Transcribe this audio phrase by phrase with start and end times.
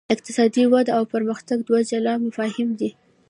[0.15, 2.89] اقتصادي وده او پرمختګ دوه جلا مفاهیم دي.